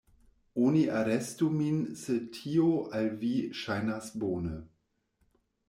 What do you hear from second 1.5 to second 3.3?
min se tio al